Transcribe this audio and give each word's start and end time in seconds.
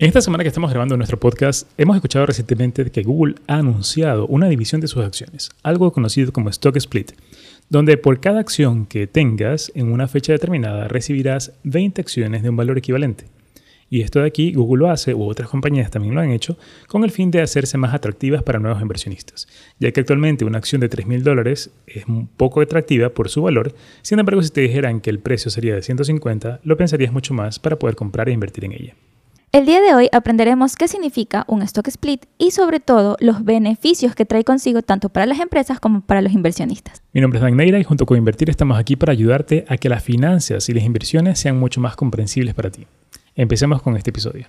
En 0.00 0.06
esta 0.06 0.20
semana 0.20 0.44
que 0.44 0.48
estamos 0.48 0.70
grabando 0.70 0.96
nuestro 0.96 1.18
podcast, 1.18 1.68
hemos 1.76 1.96
escuchado 1.96 2.24
recientemente 2.24 2.88
que 2.88 3.02
Google 3.02 3.34
ha 3.48 3.56
anunciado 3.56 4.28
una 4.28 4.48
división 4.48 4.80
de 4.80 4.86
sus 4.86 5.04
acciones, 5.04 5.50
algo 5.64 5.92
conocido 5.92 6.32
como 6.32 6.50
Stock 6.50 6.76
Split, 6.76 7.10
donde 7.68 7.96
por 7.96 8.20
cada 8.20 8.38
acción 8.38 8.86
que 8.86 9.08
tengas 9.08 9.72
en 9.74 9.90
una 9.90 10.06
fecha 10.06 10.32
determinada 10.32 10.86
recibirás 10.86 11.52
20 11.64 12.00
acciones 12.00 12.44
de 12.44 12.50
un 12.50 12.54
valor 12.54 12.78
equivalente. 12.78 13.24
Y 13.90 14.02
esto 14.02 14.20
de 14.20 14.28
aquí 14.28 14.52
Google 14.52 14.82
lo 14.82 14.90
hace, 14.92 15.14
u 15.14 15.24
otras 15.24 15.48
compañías 15.48 15.90
también 15.90 16.14
lo 16.14 16.20
han 16.20 16.30
hecho, 16.30 16.56
con 16.86 17.02
el 17.02 17.10
fin 17.10 17.32
de 17.32 17.40
hacerse 17.40 17.76
más 17.76 17.92
atractivas 17.92 18.44
para 18.44 18.60
nuevos 18.60 18.80
inversionistas, 18.80 19.48
ya 19.80 19.90
que 19.90 19.98
actualmente 19.98 20.44
una 20.44 20.58
acción 20.58 20.80
de 20.80 20.88
3 20.88 21.08
mil 21.08 21.24
dólares 21.24 21.72
es 21.88 22.04
poco 22.36 22.60
atractiva 22.60 23.08
por 23.08 23.30
su 23.30 23.42
valor, 23.42 23.74
sin 24.02 24.20
embargo 24.20 24.44
si 24.44 24.50
te 24.50 24.60
dijeran 24.60 25.00
que 25.00 25.10
el 25.10 25.18
precio 25.18 25.50
sería 25.50 25.74
de 25.74 25.82
150, 25.82 26.60
lo 26.62 26.76
pensarías 26.76 27.12
mucho 27.12 27.34
más 27.34 27.58
para 27.58 27.80
poder 27.80 27.96
comprar 27.96 28.28
e 28.28 28.32
invertir 28.32 28.64
en 28.64 28.72
ella. 28.74 28.94
El 29.50 29.64
día 29.64 29.80
de 29.80 29.94
hoy 29.94 30.10
aprenderemos 30.12 30.76
qué 30.76 30.88
significa 30.88 31.44
un 31.48 31.62
stock 31.62 31.88
split 31.88 32.26
y 32.36 32.50
sobre 32.50 32.80
todo 32.80 33.16
los 33.18 33.44
beneficios 33.44 34.14
que 34.14 34.26
trae 34.26 34.44
consigo 34.44 34.82
tanto 34.82 35.08
para 35.08 35.24
las 35.24 35.40
empresas 35.40 35.80
como 35.80 36.02
para 36.02 36.20
los 36.20 36.34
inversionistas. 36.34 37.02
Mi 37.14 37.22
nombre 37.22 37.38
es 37.38 37.42
Dan 37.42 37.56
Neira 37.56 37.78
y 37.78 37.84
junto 37.84 38.04
con 38.04 38.18
Invertir 38.18 38.50
estamos 38.50 38.78
aquí 38.78 38.96
para 38.96 39.12
ayudarte 39.12 39.64
a 39.68 39.78
que 39.78 39.88
las 39.88 40.04
finanzas 40.04 40.68
y 40.68 40.74
las 40.74 40.84
inversiones 40.84 41.38
sean 41.38 41.58
mucho 41.58 41.80
más 41.80 41.96
comprensibles 41.96 42.52
para 42.52 42.70
ti. 42.70 42.86
Empecemos 43.36 43.80
con 43.80 43.96
este 43.96 44.10
episodio. 44.10 44.48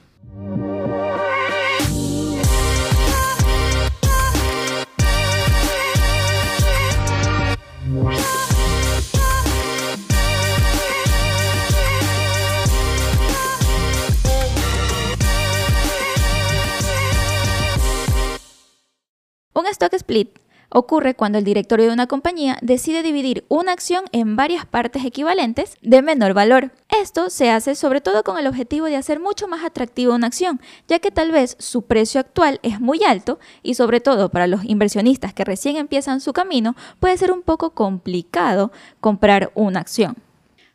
Un 19.59 19.67
stock 19.67 19.93
split 19.95 20.39
ocurre 20.69 21.15
cuando 21.15 21.37
el 21.37 21.43
directorio 21.43 21.87
de 21.87 21.91
una 21.91 22.07
compañía 22.07 22.57
decide 22.61 23.03
dividir 23.03 23.43
una 23.49 23.73
acción 23.73 24.05
en 24.13 24.37
varias 24.37 24.65
partes 24.65 25.03
equivalentes 25.03 25.75
de 25.81 26.01
menor 26.01 26.33
valor. 26.33 26.71
Esto 26.87 27.29
se 27.29 27.51
hace 27.51 27.75
sobre 27.75 27.99
todo 27.99 28.23
con 28.23 28.37
el 28.37 28.47
objetivo 28.47 28.85
de 28.85 28.95
hacer 28.95 29.19
mucho 29.19 29.49
más 29.49 29.65
atractiva 29.65 30.15
una 30.15 30.27
acción, 30.27 30.61
ya 30.87 30.99
que 30.99 31.11
tal 31.11 31.33
vez 31.33 31.57
su 31.59 31.81
precio 31.81 32.21
actual 32.21 32.61
es 32.63 32.79
muy 32.79 33.03
alto 33.03 33.37
y 33.61 33.73
sobre 33.73 33.99
todo 33.99 34.29
para 34.29 34.47
los 34.47 34.63
inversionistas 34.63 35.33
que 35.33 35.43
recién 35.43 35.75
empiezan 35.75 36.21
su 36.21 36.31
camino 36.31 36.77
puede 37.01 37.17
ser 37.17 37.33
un 37.33 37.41
poco 37.41 37.71
complicado 37.71 38.71
comprar 39.01 39.51
una 39.55 39.81
acción. 39.81 40.15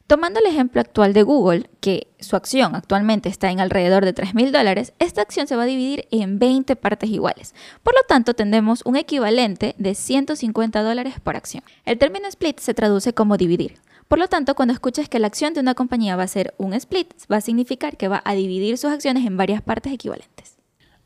Tomando 0.07 0.39
el 0.39 0.45
ejemplo 0.45 0.83
actual 0.83 1.15
de 1.15 1.23
Google, 1.23 1.71
que 1.81 2.09
su 2.21 2.37
acción 2.37 2.75
actualmente 2.75 3.31
está 3.31 3.51
en 3.51 3.59
alrededor 3.59 4.05
de 4.05 4.13
3 4.13 4.35
mil 4.35 4.53
dólares, 4.53 4.93
esta 4.99 5.23
acción 5.23 5.47
se 5.47 5.57
va 5.57 5.63
a 5.63 5.67
dividir 5.67 6.07
en 6.11 6.39
20 6.39 6.77
partes 6.77 7.09
iguales. 7.09 7.55
Por 7.83 7.95
lo 7.95 8.03
tanto, 8.07 8.35
tendremos 8.35 8.83
un 8.85 8.97
equivalente 8.97 9.75
de 9.79 9.95
150 9.95 10.83
dólares 10.83 11.15
por 11.23 11.37
acción. 11.37 11.65
El 11.87 11.97
término 11.97 12.29
split 12.29 12.59
se 12.59 12.75
traduce 12.75 13.15
como 13.15 13.39
dividir. 13.39 13.81
Por 14.07 14.19
lo 14.19 14.29
tanto, 14.29 14.55
cuando 14.55 14.75
escuches 14.75 15.09
que 15.09 15.19
la 15.19 15.29
acción 15.29 15.55
de 15.55 15.61
una 15.61 15.75
compañía 15.75 16.17
va 16.17 16.25
a 16.25 16.29
ser 16.29 16.53
un 16.59 16.75
split, 16.75 17.15
va 17.33 17.39
a 17.39 17.41
significar 17.41 17.97
que 17.97 18.09
va 18.09 18.21
a 18.27 18.35
dividir 18.35 18.77
sus 18.77 18.93
acciones 18.93 19.25
en 19.27 19.39
varias 19.39 19.63
partes 19.63 19.91
equivalentes. 19.91 20.54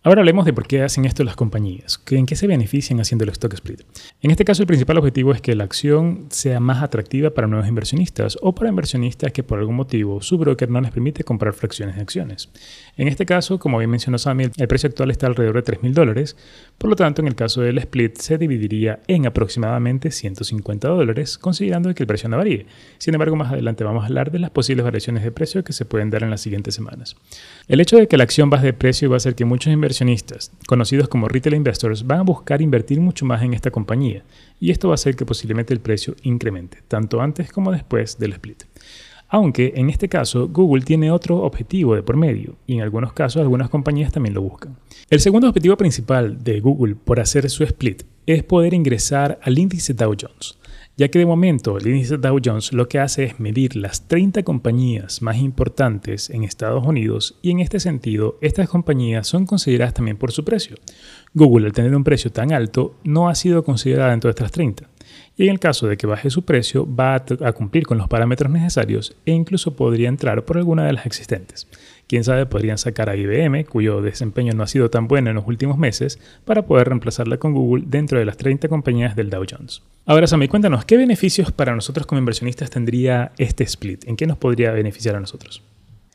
Ahora 0.05 0.21
hablemos 0.21 0.45
de 0.45 0.53
por 0.53 0.69
qué 0.69 0.83
hacen 0.83 1.05
esto 1.07 1.25
las 1.25 1.35
compañías, 1.35 2.01
en 2.11 2.25
qué 2.25 2.37
se 2.37 2.47
benefician 2.47 3.01
haciendo 3.01 3.25
el 3.25 3.31
stock 3.31 3.55
split. 3.55 3.83
En 4.23 4.31
este 4.31 4.45
caso, 4.45 4.63
el 4.63 4.69
principal 4.69 4.97
objetivo 4.97 5.33
es 5.33 5.41
que 5.41 5.57
la 5.57 5.65
acción 5.65 6.27
sea 6.31 6.61
más 6.61 6.85
atractiva 6.85 7.31
para 7.31 7.49
nuevos 7.49 7.69
inversionistas 7.69 8.39
o 8.41 8.55
para 8.55 8.71
inversionistas 8.71 9.33
que 9.33 9.43
por 9.43 9.59
algún 9.59 9.75
motivo 9.75 10.23
su 10.23 10.39
broker 10.39 10.71
no 10.71 10.81
les 10.81 10.93
permite 10.93 11.25
comprar 11.25 11.53
fracciones 11.53 11.97
de 11.97 12.03
acciones. 12.03 12.49
En 12.97 13.09
este 13.09 13.27
caso, 13.27 13.59
como 13.59 13.79
bien 13.79 13.91
mencionó 13.91 14.19
Sammy, 14.19 14.47
el 14.57 14.69
precio 14.69 14.89
actual 14.89 15.11
está 15.11 15.27
alrededor 15.27 15.57
de 15.57 15.63
3 15.63 15.83
mil 15.83 15.95
dólares, 15.95 16.37
por 16.79 16.91
lo 16.91 16.97
tanto, 16.97 17.23
en 17.23 17.29
el 17.29 17.35
caso 17.35 17.61
del 17.61 17.79
split 17.79 18.17
se 18.17 18.39
dividiría 18.39 19.01
en 19.09 19.27
aproximadamente 19.27 20.11
150 20.11 20.89
dólares, 20.89 21.37
considerando 21.37 21.93
que 21.95 22.05
el 22.05 22.07
precio 22.07 22.29
no 22.29 22.37
varíe. 22.37 22.67
Sin 22.99 23.15
embargo, 23.15 23.35
más 23.37 23.53
adelante 23.53 23.85
vamos 23.85 24.05
a 24.05 24.07
hablar 24.07 24.31
de 24.31 24.39
las 24.39 24.51
posibles 24.51 24.85
variaciones 24.85 25.25
de 25.25 25.33
precio 25.33 25.65
que 25.65 25.73
se 25.73 25.85
pueden 25.85 26.11
dar 26.11 26.23
en 26.23 26.31
las 26.31 26.41
siguientes 26.41 26.75
semanas. 26.75 27.17
El 27.67 27.81
hecho 27.81 27.97
de 27.97 28.07
que 28.07 28.17
la 28.17 28.25
acción 28.25 28.49
baje 28.49 28.67
de 28.67 28.73
precio 28.73 29.11
va 29.11 29.17
a 29.17 29.19
hacer 29.19 29.35
que 29.35 29.45
muchos 29.45 29.73
inversionistas 29.73 30.53
conocidos 30.67 31.09
como 31.09 31.29
retail 31.29 31.55
investors, 31.55 32.07
van 32.07 32.21
a 32.21 32.23
buscar 32.23 32.63
invertir 32.63 33.01
mucho 33.01 33.25
más 33.25 33.43
en 33.43 33.55
esta 33.55 33.71
compañía 33.71 34.23
y 34.61 34.71
esto 34.71 34.89
va 34.89 34.95
a 34.95 34.97
hacer 34.97 35.17
que 35.17 35.27
posiblemente 35.27 35.73
el 35.75 35.81
precio 35.81 36.15
incremente, 36.23 36.79
tanto 36.89 37.21
antes 37.21 37.53
como 37.53 37.73
después 37.73 38.19
del 38.19 38.33
split. 38.33 38.65
Aunque 39.29 39.75
en 39.77 39.91
este 39.91 40.09
caso 40.09 40.49
Google 40.49 40.83
tiene 40.83 41.11
otro 41.11 41.43
objetivo 41.43 41.95
de 41.95 42.03
por 42.03 42.17
medio 42.17 42.57
y 42.67 42.75
en 42.75 42.83
algunos 42.83 43.13
casos 43.13 43.43
algunas 43.43 43.69
compañías 43.69 44.13
también 44.13 44.35
lo 44.35 44.43
buscan. 44.43 44.77
El 45.11 45.21
segundo 45.21 45.49
objetivo 45.49 45.77
principal 45.77 46.43
de 46.43 46.61
Google 46.61 46.95
por 46.95 47.21
hacer 47.21 47.49
su 47.51 47.65
split 47.65 48.03
es 48.27 48.43
poder 48.43 48.75
ingresar 48.75 49.39
al 49.43 49.59
índice 49.59 49.95
Dow 49.95 50.15
Jones 50.19 50.59
ya 50.99 51.09
que 51.09 51.21
de 51.21 51.27
momento 51.27 51.79
el 51.79 51.87
índice 51.87 52.19
Dow 52.19 52.41
Jones 52.45 52.73
lo 52.73 52.89
que 52.89 52.99
hace 52.99 53.23
es 53.23 53.39
medir 53.39 53.77
las 53.77 54.09
30 54.09 54.43
compañías 54.43 55.23
más 55.23 55.37
importantes 55.37 56.29
en 56.29 56.43
Estados 56.43 56.85
Unidos 56.85 57.39
y 57.41 57.53
en 57.53 57.61
este 57.61 57.79
sentido 57.79 58.37
estas 58.41 58.69
compañías 58.69 59.29
son 59.29 59.47
consideradas 59.47 59.95
también 59.95 60.17
por 60.17 60.33
su 60.33 60.45
precio. 60.45 60.77
Google 61.35 61.67
al 61.67 61.73
tener 61.73 61.95
un 61.95 62.03
precio 62.03 62.33
tan 62.33 62.53
alto 62.53 62.97
no 63.05 63.29
ha 63.29 63.37
sido 63.37 63.63
considerada 63.63 64.11
dentro 64.11 64.27
de 64.27 64.33
estas 64.33 64.51
30 64.51 64.89
y 65.37 65.45
en 65.45 65.51
el 65.51 65.61
caso 65.61 65.87
de 65.87 65.97
que 65.97 66.07
baje 66.07 66.31
su 66.31 66.45
precio 66.45 66.87
va 66.93 67.15
a, 67.15 67.53
cumplir 67.53 67.87
con 67.87 67.99
los 67.99 68.09
parámetros 68.09 68.51
necesarios 68.51 69.17
e 69.25 69.33
incluso 69.33 69.77
podría 69.77 70.09
entrar 70.09 70.45
por 70.45 70.59
alguna 70.59 70.85
de 70.85 70.93
las 70.93 71.07
existentes. 71.07 71.69
Quién 72.07 72.25
sabe, 72.25 72.47
podrían 72.47 72.79
sacar 72.79 73.11
a 73.11 73.17
IBM, 73.17 73.65
cuyo 73.65 74.01
desempeño 74.01 74.55
no 74.55 74.63
ha 74.63 74.67
sido 74.67 74.89
tan 74.89 75.09
bueno 75.09 75.31
en 75.31 75.37
los 75.37 75.47
últimos 75.47 75.77
meses, 75.77 76.19
para 76.45 76.63
poder 76.63 76.89
reemplazarla 76.89 77.37
con 77.37 77.53
Google 77.53 77.85
dentro 77.87 78.19
de 78.19 78.25
las 78.25 78.39
30 78.39 78.69
compañías 78.69 79.15
del 79.15 79.29
Dow 79.29 79.45
Jones. 79.49 79.83
Ahora, 80.07 80.27
Sammy, 80.27 80.49
cuéntanos, 80.49 80.87
¿qué 80.87 80.97
beneficios 80.97 81.53
para 81.53 81.75
nosotros 81.75 82.07
como 82.07 82.19
inversionistas 82.19 82.71
tendría 82.71 83.33
este 83.37 83.65
split? 83.65 84.09
¿En 84.09 84.17
qué 84.17 84.27
nos 84.27 84.39
podría 84.39 84.73
beneficiar 84.73 85.17
a 85.17 85.21
nosotros? 85.21 85.63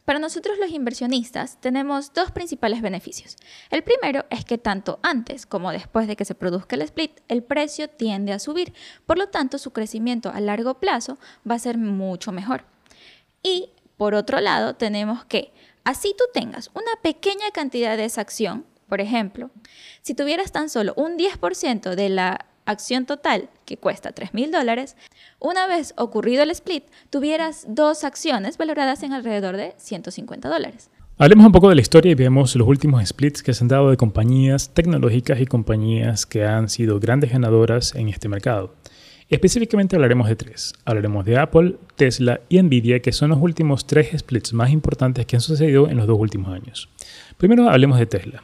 Para 0.05 0.19
nosotros 0.19 0.57
los 0.59 0.71
inversionistas 0.71 1.59
tenemos 1.61 2.13
dos 2.13 2.31
principales 2.31 2.81
beneficios. 2.81 3.35
El 3.69 3.83
primero 3.83 4.25
es 4.29 4.43
que 4.45 4.57
tanto 4.57 4.99
antes 5.01 5.45
como 5.45 5.71
después 5.71 6.07
de 6.07 6.15
que 6.15 6.25
se 6.25 6.35
produzca 6.35 6.75
el 6.75 6.81
split, 6.81 7.19
el 7.27 7.43
precio 7.43 7.89
tiende 7.89 8.33
a 8.33 8.39
subir. 8.39 8.73
Por 9.05 9.17
lo 9.17 9.29
tanto, 9.29 9.57
su 9.57 9.71
crecimiento 9.71 10.29
a 10.29 10.41
largo 10.41 10.79
plazo 10.79 11.17
va 11.49 11.55
a 11.55 11.59
ser 11.59 11.77
mucho 11.77 12.31
mejor. 12.31 12.65
Y 13.41 13.69
por 13.97 14.13
otro 14.13 14.41
lado, 14.41 14.75
tenemos 14.75 15.23
que 15.25 15.53
Así 15.83 16.15
tú 16.17 16.23
tengas 16.33 16.69
una 16.73 16.91
pequeña 17.01 17.51
cantidad 17.53 17.97
de 17.97 18.05
esa 18.05 18.21
acción, 18.21 18.65
por 18.87 19.01
ejemplo, 19.01 19.51
si 20.01 20.13
tuvieras 20.13 20.51
tan 20.51 20.69
solo 20.69 20.93
un 20.95 21.17
10% 21.17 21.95
de 21.95 22.09
la 22.09 22.45
acción 22.65 23.05
total 23.05 23.49
que 23.65 23.77
cuesta 23.77 24.11
3 24.11 24.33
mil 24.33 24.51
dólares, 24.51 24.95
una 25.39 25.67
vez 25.67 25.93
ocurrido 25.97 26.43
el 26.43 26.51
split, 26.51 26.83
tuvieras 27.09 27.65
dos 27.67 28.03
acciones 28.03 28.57
valoradas 28.57 29.03
en 29.03 29.13
alrededor 29.13 29.57
de 29.57 29.73
150 29.77 30.49
dólares. 30.49 30.89
Hablemos 31.17 31.45
un 31.45 31.51
poco 31.51 31.69
de 31.69 31.75
la 31.75 31.81
historia 31.81 32.11
y 32.11 32.15
veamos 32.15 32.55
los 32.55 32.67
últimos 32.67 33.07
splits 33.07 33.43
que 33.43 33.53
se 33.53 33.63
han 33.63 33.67
dado 33.67 33.91
de 33.91 33.97
compañías 33.97 34.73
tecnológicas 34.73 35.39
y 35.39 35.45
compañías 35.45 36.25
que 36.25 36.43
han 36.43 36.69
sido 36.69 36.99
grandes 36.99 37.31
ganadoras 37.31 37.93
en 37.93 38.09
este 38.09 38.27
mercado. 38.27 38.73
Específicamente 39.29 39.95
hablaremos 39.95 40.27
de 40.27 40.35
tres. 40.35 40.73
Hablaremos 40.85 41.23
de 41.25 41.37
Apple, 41.37 41.75
Tesla 41.95 42.41
y 42.49 42.61
Nvidia, 42.61 42.99
que 42.99 43.11
son 43.11 43.29
los 43.29 43.39
últimos 43.39 43.87
tres 43.87 44.09
splits 44.17 44.53
más 44.53 44.71
importantes 44.71 45.25
que 45.25 45.35
han 45.35 45.41
sucedido 45.41 45.87
en 45.87 45.97
los 45.97 46.07
dos 46.07 46.19
últimos 46.19 46.53
años. 46.53 46.89
Primero 47.37 47.69
hablemos 47.69 47.99
de 47.99 48.05
Tesla. 48.05 48.43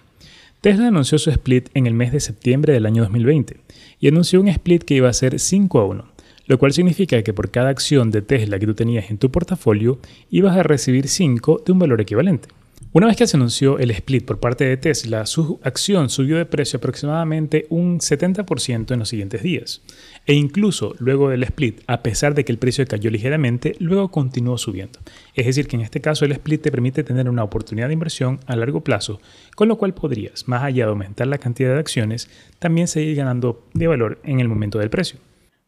Tesla 0.61 0.87
anunció 0.87 1.17
su 1.17 1.31
split 1.31 1.69
en 1.73 1.87
el 1.87 1.93
mes 1.93 2.11
de 2.11 2.19
septiembre 2.19 2.73
del 2.73 2.85
año 2.85 3.03
2020 3.03 3.57
y 3.99 4.07
anunció 4.07 4.39
un 4.39 4.47
split 4.47 4.83
que 4.83 4.95
iba 4.95 5.09
a 5.09 5.13
ser 5.13 5.39
5 5.39 5.79
a 5.79 5.85
1, 5.85 6.05
lo 6.47 6.57
cual 6.57 6.73
significa 6.73 7.21
que 7.21 7.33
por 7.33 7.51
cada 7.51 7.69
acción 7.69 8.11
de 8.11 8.21
Tesla 8.21 8.59
que 8.59 8.65
tú 8.65 8.73
tenías 8.73 9.09
en 9.09 9.17
tu 9.17 9.29
portafolio 9.29 9.99
ibas 10.29 10.57
a 10.57 10.63
recibir 10.63 11.07
5 11.07 11.63
de 11.65 11.71
un 11.71 11.79
valor 11.79 12.01
equivalente. 12.01 12.49
Una 12.91 13.05
vez 13.05 13.17
que 13.17 13.27
se 13.27 13.37
anunció 13.37 13.77
el 13.77 13.91
split 13.91 14.25
por 14.25 14.39
parte 14.39 14.65
de 14.65 14.75
Tesla, 14.75 15.27
su 15.27 15.59
acción 15.61 16.09
subió 16.09 16.37
de 16.37 16.47
precio 16.47 16.77
aproximadamente 16.77 17.67
un 17.69 17.99
70% 17.99 18.91
en 18.91 18.99
los 18.99 19.09
siguientes 19.09 19.43
días. 19.43 19.83
E 20.25 20.33
incluso 20.33 20.95
luego 20.97 21.29
del 21.29 21.43
split, 21.43 21.81
a 21.85 22.01
pesar 22.01 22.33
de 22.33 22.43
que 22.43 22.51
el 22.51 22.57
precio 22.57 22.83
cayó 22.87 23.11
ligeramente, 23.11 23.75
luego 23.77 24.09
continuó 24.09 24.57
subiendo. 24.57 24.97
Es 25.35 25.45
decir, 25.45 25.67
que 25.67 25.75
en 25.75 25.83
este 25.83 26.01
caso 26.01 26.25
el 26.25 26.31
split 26.31 26.63
te 26.63 26.71
permite 26.71 27.03
tener 27.03 27.29
una 27.29 27.43
oportunidad 27.43 27.89
de 27.89 27.93
inversión 27.93 28.39
a 28.47 28.55
largo 28.55 28.83
plazo, 28.83 29.21
con 29.55 29.67
lo 29.67 29.77
cual 29.77 29.93
podrías, 29.93 30.47
más 30.47 30.63
allá 30.63 30.85
de 30.85 30.89
aumentar 30.89 31.27
la 31.27 31.37
cantidad 31.37 31.73
de 31.73 31.79
acciones, 31.79 32.27
también 32.57 32.87
seguir 32.87 33.15
ganando 33.15 33.67
de 33.75 33.85
valor 33.85 34.19
en 34.23 34.39
el 34.39 34.47
momento 34.47 34.79
del 34.79 34.89
precio. 34.89 35.19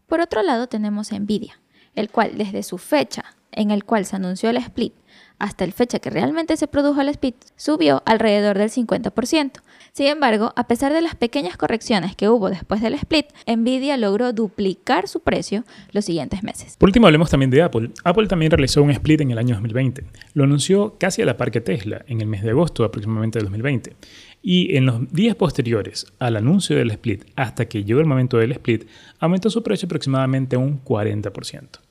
Por 0.07 0.21
otro 0.21 0.41
lado 0.41 0.65
tenemos 0.65 1.11
Nvidia, 1.11 1.59
el 1.93 2.09
cual 2.09 2.35
desde 2.35 2.63
su 2.63 2.79
fecha 2.79 3.35
en 3.51 3.69
el 3.69 3.83
cual 3.83 4.05
se 4.05 4.15
anunció 4.15 4.49
el 4.49 4.57
split 4.57 4.93
hasta 5.41 5.63
el 5.63 5.73
fecha 5.73 5.99
que 5.99 6.11
realmente 6.11 6.55
se 6.55 6.67
produjo 6.67 7.01
el 7.01 7.09
split, 7.09 7.35
subió 7.55 8.03
alrededor 8.05 8.57
del 8.57 8.69
50%. 8.69 9.51
Sin 9.91 10.05
embargo, 10.05 10.53
a 10.55 10.67
pesar 10.67 10.93
de 10.93 11.01
las 11.01 11.15
pequeñas 11.15 11.57
correcciones 11.57 12.15
que 12.15 12.29
hubo 12.29 12.49
después 12.49 12.79
del 12.81 12.93
split, 12.93 13.25
Nvidia 13.47 13.97
logró 13.97 14.31
duplicar 14.33 15.07
su 15.07 15.19
precio 15.19 15.65
los 15.91 16.05
siguientes 16.05 16.43
meses. 16.43 16.77
Por 16.77 16.87
último, 16.89 17.07
hablemos 17.07 17.29
también 17.29 17.49
de 17.49 17.61
Apple. 17.61 17.89
Apple 18.03 18.27
también 18.27 18.51
realizó 18.51 18.83
un 18.83 18.91
split 18.91 19.21
en 19.21 19.31
el 19.31 19.37
año 19.39 19.55
2020. 19.55 20.05
Lo 20.33 20.43
anunció 20.43 20.95
casi 20.99 21.23
a 21.23 21.25
la 21.25 21.35
par 21.37 21.51
que 21.51 21.59
Tesla, 21.59 22.05
en 22.07 22.21
el 22.21 22.27
mes 22.27 22.43
de 22.43 22.51
agosto 22.51 22.85
aproximadamente 22.85 23.39
de 23.39 23.43
2020. 23.43 23.95
Y 24.43 24.77
en 24.77 24.85
los 24.85 25.11
días 25.11 25.35
posteriores 25.35 26.05
al 26.19 26.37
anuncio 26.37 26.77
del 26.77 26.91
split, 26.91 27.25
hasta 27.35 27.65
que 27.65 27.83
llegó 27.83 27.99
el 27.99 28.05
momento 28.05 28.37
del 28.37 28.51
split, 28.53 28.87
aumentó 29.19 29.49
su 29.49 29.63
precio 29.63 29.87
aproximadamente 29.87 30.55
un 30.55 30.83
40%. 30.83 31.90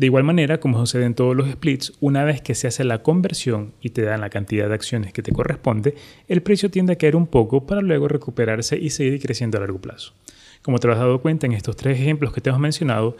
De 0.00 0.06
igual 0.06 0.24
manera, 0.24 0.60
como 0.60 0.78
sucede 0.78 1.04
en 1.04 1.14
todos 1.14 1.36
los 1.36 1.50
splits, 1.50 1.92
una 2.00 2.24
vez 2.24 2.40
que 2.40 2.54
se 2.54 2.66
hace 2.66 2.84
la 2.84 3.02
conversión 3.02 3.74
y 3.82 3.90
te 3.90 4.00
dan 4.00 4.22
la 4.22 4.30
cantidad 4.30 4.66
de 4.66 4.72
acciones 4.72 5.12
que 5.12 5.22
te 5.22 5.30
corresponde, 5.30 5.94
el 6.26 6.40
precio 6.40 6.70
tiende 6.70 6.94
a 6.94 6.96
caer 6.96 7.16
un 7.16 7.26
poco 7.26 7.66
para 7.66 7.82
luego 7.82 8.08
recuperarse 8.08 8.78
y 8.78 8.88
seguir 8.88 9.20
creciendo 9.20 9.58
a 9.58 9.60
largo 9.60 9.78
plazo. 9.78 10.14
Como 10.62 10.78
te 10.78 10.90
has 10.90 10.96
dado 10.96 11.20
cuenta 11.20 11.44
en 11.44 11.52
estos 11.52 11.76
tres 11.76 12.00
ejemplos 12.00 12.32
que 12.32 12.40
te 12.40 12.48
hemos 12.48 12.62
mencionado, 12.62 13.14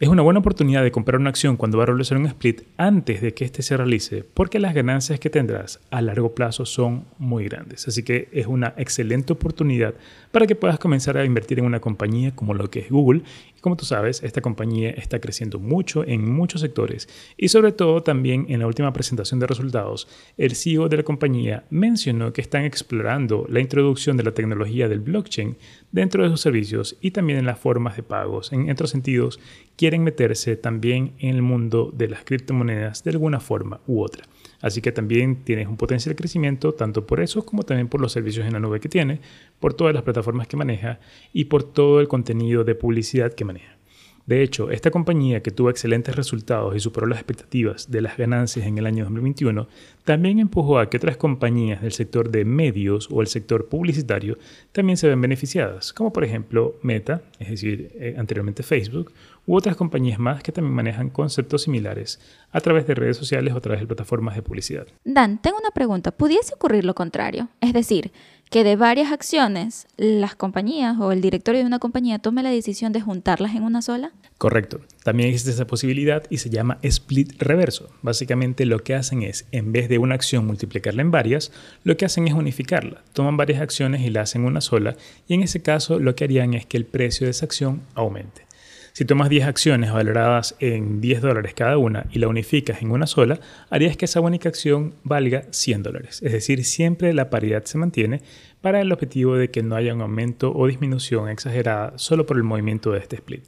es 0.00 0.08
una 0.08 0.22
buena 0.22 0.40
oportunidad 0.40 0.82
de 0.82 0.90
comprar 0.90 1.20
una 1.20 1.28
acción 1.28 1.58
cuando 1.58 1.76
va 1.76 1.82
a 1.82 1.88
realizar 1.88 2.16
un 2.16 2.24
split 2.24 2.62
antes 2.78 3.20
de 3.20 3.34
que 3.34 3.44
éste 3.44 3.60
se 3.62 3.76
realice, 3.76 4.24
porque 4.24 4.58
las 4.58 4.72
ganancias 4.72 5.20
que 5.20 5.28
tendrás 5.28 5.78
a 5.90 6.00
largo 6.00 6.34
plazo 6.34 6.64
son 6.64 7.04
muy 7.18 7.44
grandes. 7.44 7.86
Así 7.86 8.02
que 8.02 8.30
es 8.32 8.46
una 8.46 8.72
excelente 8.78 9.34
oportunidad 9.34 9.92
para 10.32 10.46
que 10.46 10.54
puedas 10.54 10.78
comenzar 10.78 11.18
a 11.18 11.26
invertir 11.26 11.58
en 11.58 11.66
una 11.66 11.80
compañía 11.80 12.34
como 12.34 12.54
lo 12.54 12.70
que 12.70 12.78
es 12.78 12.88
Google. 12.88 13.24
Como 13.60 13.76
tú 13.76 13.84
sabes, 13.84 14.22
esta 14.22 14.40
compañía 14.40 14.90
está 14.90 15.20
creciendo 15.20 15.58
mucho 15.58 16.02
en 16.04 16.30
muchos 16.30 16.62
sectores 16.62 17.08
y 17.36 17.48
sobre 17.48 17.72
todo 17.72 18.02
también 18.02 18.46
en 18.48 18.60
la 18.60 18.66
última 18.66 18.92
presentación 18.92 19.38
de 19.38 19.46
resultados, 19.46 20.08
el 20.38 20.56
CEO 20.56 20.88
de 20.88 20.96
la 20.96 21.02
compañía 21.02 21.64
mencionó 21.68 22.32
que 22.32 22.40
están 22.40 22.64
explorando 22.64 23.46
la 23.48 23.60
introducción 23.60 24.16
de 24.16 24.24
la 24.24 24.32
tecnología 24.32 24.88
del 24.88 25.00
blockchain 25.00 25.56
dentro 25.92 26.22
de 26.22 26.30
sus 26.30 26.40
servicios 26.40 26.96
y 27.00 27.10
también 27.10 27.38
en 27.38 27.46
las 27.46 27.58
formas 27.58 27.96
de 27.96 28.02
pagos. 28.02 28.52
En 28.52 28.70
otros 28.70 28.90
sentidos, 28.90 29.38
quieren 29.76 30.04
meterse 30.04 30.56
también 30.56 31.12
en 31.18 31.34
el 31.34 31.42
mundo 31.42 31.92
de 31.94 32.08
las 32.08 32.24
criptomonedas 32.24 33.04
de 33.04 33.10
alguna 33.10 33.40
forma 33.40 33.80
u 33.86 34.02
otra. 34.02 34.24
Así 34.60 34.82
que 34.82 34.92
también 34.92 35.44
tienes 35.44 35.68
un 35.68 35.76
potencial 35.76 36.14
crecimiento 36.14 36.72
tanto 36.72 37.06
por 37.06 37.20
eso 37.20 37.44
como 37.44 37.62
también 37.62 37.88
por 37.88 38.00
los 38.00 38.12
servicios 38.12 38.46
en 38.46 38.52
la 38.52 38.60
nube 38.60 38.80
que 38.80 38.88
tiene, 38.88 39.20
por 39.58 39.74
todas 39.74 39.94
las 39.94 40.02
plataformas 40.02 40.46
que 40.46 40.56
maneja 40.56 41.00
y 41.32 41.46
por 41.46 41.62
todo 41.62 42.00
el 42.00 42.08
contenido 42.08 42.64
de 42.64 42.74
publicidad 42.74 43.32
que 43.32 43.44
maneja. 43.44 43.79
De 44.30 44.44
hecho, 44.44 44.70
esta 44.70 44.92
compañía 44.92 45.42
que 45.42 45.50
tuvo 45.50 45.70
excelentes 45.70 46.14
resultados 46.14 46.76
y 46.76 46.78
superó 46.78 47.08
las 47.08 47.18
expectativas 47.18 47.90
de 47.90 48.00
las 48.00 48.16
ganancias 48.16 48.64
en 48.64 48.78
el 48.78 48.86
año 48.86 49.02
2021, 49.02 49.66
también 50.04 50.38
empujó 50.38 50.78
a 50.78 50.88
que 50.88 50.98
otras 50.98 51.16
compañías 51.16 51.82
del 51.82 51.90
sector 51.90 52.30
de 52.30 52.44
medios 52.44 53.08
o 53.10 53.22
el 53.22 53.26
sector 53.26 53.66
publicitario 53.68 54.38
también 54.70 54.98
se 54.98 55.08
ven 55.08 55.20
beneficiadas, 55.20 55.92
como 55.92 56.12
por 56.12 56.22
ejemplo 56.22 56.76
Meta, 56.80 57.22
es 57.40 57.50
decir, 57.50 57.90
eh, 57.96 58.14
anteriormente 58.16 58.62
Facebook, 58.62 59.12
u 59.46 59.56
otras 59.56 59.74
compañías 59.74 60.20
más 60.20 60.44
que 60.44 60.52
también 60.52 60.74
manejan 60.74 61.10
conceptos 61.10 61.62
similares 61.62 62.20
a 62.52 62.60
través 62.60 62.86
de 62.86 62.94
redes 62.94 63.16
sociales 63.16 63.52
o 63.52 63.56
a 63.56 63.60
través 63.60 63.80
de 63.80 63.88
plataformas 63.88 64.36
de 64.36 64.42
publicidad. 64.42 64.86
Dan, 65.04 65.42
tengo 65.42 65.58
una 65.58 65.72
pregunta. 65.72 66.12
¿Pudiese 66.12 66.54
ocurrir 66.54 66.84
lo 66.84 66.94
contrario? 66.94 67.48
Es 67.60 67.72
decir, 67.72 68.12
que 68.50 68.64
de 68.64 68.74
varias 68.74 69.12
acciones 69.12 69.86
las 69.96 70.34
compañías 70.34 70.98
o 70.98 71.12
el 71.12 71.20
directorio 71.20 71.60
de 71.60 71.66
una 71.68 71.78
compañía 71.78 72.18
tome 72.18 72.42
la 72.42 72.50
decisión 72.50 72.92
de 72.92 73.00
juntarlas 73.00 73.54
en 73.54 73.62
una 73.62 73.80
sola? 73.80 74.12
Correcto. 74.38 74.80
También 75.04 75.28
existe 75.28 75.52
esa 75.52 75.68
posibilidad 75.68 76.24
y 76.30 76.38
se 76.38 76.50
llama 76.50 76.78
split 76.82 77.40
reverso. 77.40 77.88
Básicamente 78.02 78.66
lo 78.66 78.80
que 78.80 78.96
hacen 78.96 79.22
es, 79.22 79.46
en 79.52 79.70
vez 79.70 79.88
de 79.88 79.98
una 79.98 80.16
acción 80.16 80.46
multiplicarla 80.46 81.00
en 81.00 81.12
varias, 81.12 81.52
lo 81.84 81.96
que 81.96 82.06
hacen 82.06 82.26
es 82.26 82.34
unificarla. 82.34 83.04
Toman 83.12 83.36
varias 83.36 83.62
acciones 83.62 84.00
y 84.00 84.10
la 84.10 84.22
hacen 84.22 84.44
una 84.44 84.60
sola 84.60 84.96
y 85.28 85.34
en 85.34 85.42
ese 85.42 85.62
caso 85.62 86.00
lo 86.00 86.16
que 86.16 86.24
harían 86.24 86.54
es 86.54 86.66
que 86.66 86.76
el 86.76 86.86
precio 86.86 87.26
de 87.26 87.30
esa 87.30 87.46
acción 87.46 87.82
aumente. 87.94 88.49
Si 88.92 89.04
tomas 89.04 89.28
10 89.28 89.46
acciones 89.46 89.92
valoradas 89.92 90.56
en 90.58 91.00
10 91.00 91.22
dólares 91.22 91.54
cada 91.54 91.78
una 91.78 92.06
y 92.10 92.18
la 92.18 92.28
unificas 92.28 92.82
en 92.82 92.90
una 92.90 93.06
sola, 93.06 93.38
harías 93.70 93.96
que 93.96 94.06
esa 94.06 94.20
única 94.20 94.48
acción 94.48 94.94
valga 95.04 95.44
100 95.50 95.82
dólares. 95.82 96.22
Es 96.22 96.32
decir, 96.32 96.64
siempre 96.64 97.12
la 97.14 97.30
paridad 97.30 97.64
se 97.64 97.78
mantiene 97.78 98.22
para 98.60 98.80
el 98.80 98.92
objetivo 98.92 99.36
de 99.36 99.50
que 99.50 99.62
no 99.62 99.76
haya 99.76 99.94
un 99.94 100.02
aumento 100.02 100.52
o 100.54 100.66
disminución 100.66 101.28
exagerada 101.28 101.92
solo 101.96 102.26
por 102.26 102.36
el 102.36 102.42
movimiento 102.42 102.90
de 102.92 102.98
este 102.98 103.16
split. 103.16 103.44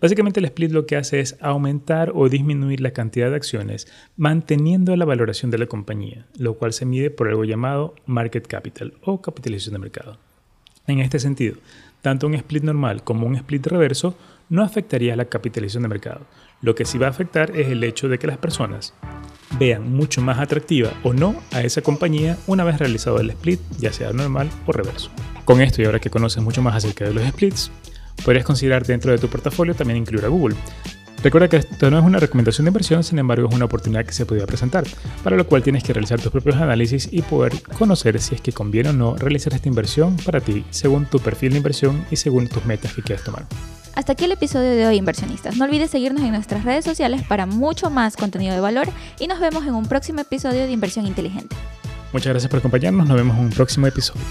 Básicamente 0.00 0.40
el 0.40 0.46
split 0.46 0.72
lo 0.72 0.84
que 0.84 0.96
hace 0.96 1.20
es 1.20 1.36
aumentar 1.40 2.10
o 2.14 2.28
disminuir 2.28 2.80
la 2.80 2.90
cantidad 2.90 3.30
de 3.30 3.36
acciones 3.36 3.86
manteniendo 4.16 4.94
la 4.96 5.04
valoración 5.04 5.50
de 5.50 5.58
la 5.58 5.66
compañía, 5.66 6.26
lo 6.36 6.54
cual 6.54 6.72
se 6.72 6.84
mide 6.84 7.10
por 7.10 7.28
algo 7.28 7.44
llamado 7.44 7.94
market 8.06 8.46
capital 8.46 8.94
o 9.00 9.22
capitalización 9.22 9.74
de 9.74 9.78
mercado. 9.78 10.18
En 10.88 10.98
este 10.98 11.20
sentido, 11.20 11.56
tanto 12.00 12.26
un 12.26 12.34
split 12.34 12.64
normal 12.64 13.04
como 13.04 13.28
un 13.28 13.36
split 13.36 13.64
reverso 13.68 14.16
no 14.48 14.62
afectaría 14.62 15.16
la 15.16 15.26
capitalización 15.26 15.82
de 15.82 15.88
mercado. 15.88 16.26
Lo 16.60 16.74
que 16.74 16.84
sí 16.84 16.98
va 16.98 17.06
a 17.06 17.10
afectar 17.10 17.56
es 17.56 17.68
el 17.68 17.82
hecho 17.84 18.08
de 18.08 18.18
que 18.18 18.26
las 18.26 18.38
personas 18.38 18.94
vean 19.58 19.92
mucho 19.92 20.20
más 20.22 20.38
atractiva 20.38 20.90
o 21.02 21.12
no 21.12 21.34
a 21.52 21.62
esa 21.62 21.82
compañía 21.82 22.38
una 22.46 22.64
vez 22.64 22.78
realizado 22.78 23.18
el 23.20 23.30
split, 23.30 23.60
ya 23.78 23.92
sea 23.92 24.12
normal 24.12 24.48
o 24.66 24.72
reverso. 24.72 25.10
Con 25.44 25.60
esto 25.60 25.82
y 25.82 25.84
ahora 25.84 25.98
que 25.98 26.10
conoces 26.10 26.42
mucho 26.42 26.62
más 26.62 26.76
acerca 26.76 27.04
de 27.04 27.14
los 27.14 27.26
splits, 27.26 27.70
podrías 28.24 28.44
considerar 28.44 28.86
dentro 28.86 29.12
de 29.12 29.18
tu 29.18 29.28
portafolio 29.28 29.74
también 29.74 29.98
incluir 29.98 30.24
a 30.24 30.28
Google. 30.28 30.56
Recuerda 31.22 31.48
que 31.48 31.58
esto 31.58 31.88
no 31.88 31.98
es 31.98 32.04
una 32.04 32.18
recomendación 32.18 32.64
de 32.64 32.70
inversión, 32.70 33.04
sin 33.04 33.18
embargo 33.18 33.48
es 33.48 33.54
una 33.54 33.66
oportunidad 33.66 34.04
que 34.04 34.12
se 34.12 34.26
podría 34.26 34.46
presentar, 34.46 34.84
para 35.22 35.36
lo 35.36 35.46
cual 35.46 35.62
tienes 35.62 35.84
que 35.84 35.92
realizar 35.92 36.20
tus 36.20 36.32
propios 36.32 36.56
análisis 36.56 37.08
y 37.12 37.22
poder 37.22 37.62
conocer 37.78 38.20
si 38.20 38.34
es 38.34 38.40
que 38.40 38.52
conviene 38.52 38.90
o 38.90 38.92
no 38.92 39.16
realizar 39.16 39.52
esta 39.54 39.68
inversión 39.68 40.16
para 40.16 40.40
ti, 40.40 40.64
según 40.70 41.06
tu 41.06 41.20
perfil 41.20 41.52
de 41.52 41.58
inversión 41.58 42.04
y 42.10 42.16
según 42.16 42.48
tus 42.48 42.64
metas 42.64 42.92
que 42.94 43.02
quieras 43.02 43.24
tomar. 43.24 43.46
Hasta 43.94 44.12
aquí 44.12 44.24
el 44.24 44.32
episodio 44.32 44.70
de 44.70 44.86
hoy, 44.86 44.96
inversionistas. 44.96 45.56
No 45.56 45.64
olvides 45.64 45.90
seguirnos 45.90 46.22
en 46.22 46.32
nuestras 46.32 46.64
redes 46.64 46.84
sociales 46.84 47.22
para 47.22 47.46
mucho 47.46 47.90
más 47.90 48.16
contenido 48.16 48.54
de 48.54 48.60
valor 48.60 48.88
y 49.18 49.26
nos 49.26 49.38
vemos 49.38 49.66
en 49.66 49.74
un 49.74 49.86
próximo 49.86 50.20
episodio 50.20 50.62
de 50.64 50.72
Inversión 50.72 51.06
Inteligente. 51.06 51.54
Muchas 52.12 52.30
gracias 52.32 52.50
por 52.50 52.58
acompañarnos, 52.58 53.06
nos 53.06 53.16
vemos 53.16 53.36
en 53.36 53.44
un 53.44 53.50
próximo 53.50 53.86
episodio. 53.86 54.22